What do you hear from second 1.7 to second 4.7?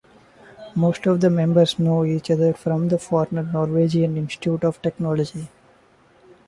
know each other from the former Norwegian Institute